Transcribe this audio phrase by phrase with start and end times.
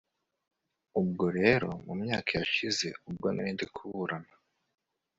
[0.99, 4.33] ubwo rero mu myaka yashize ubwo narindi kuburana